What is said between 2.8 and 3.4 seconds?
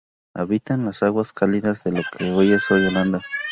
Holanda, Europa.